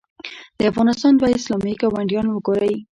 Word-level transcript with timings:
د 0.57 0.59
افغانستان 0.71 1.11
دوه 1.15 1.29
اسلامي 1.37 1.73
ګاونډیان 1.81 2.25
وګورئ. 2.29 2.75